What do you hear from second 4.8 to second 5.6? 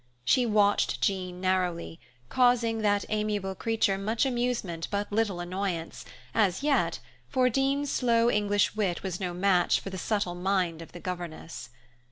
but little